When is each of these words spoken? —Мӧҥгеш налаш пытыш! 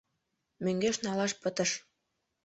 —Мӧҥгеш 0.63 0.97
налаш 1.05 1.31
пытыш! 1.41 1.71